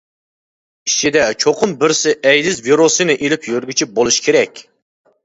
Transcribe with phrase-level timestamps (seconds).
[0.89, 4.65] ئىچىدە چوقۇم بىرسى ئەيدىز ۋىرۇسىنى ئېلىپ يۈرگۈچى بولۇشى كېرەك.